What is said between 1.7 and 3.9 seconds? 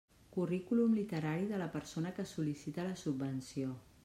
persona que sol·licita la subvenció.